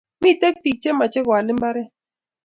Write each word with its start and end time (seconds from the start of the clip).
Miten 0.21 0.53
pik 0.63 0.77
che 0.81 0.91
mache 0.99 1.19
koal 1.25 1.47
imbaret 1.53 1.89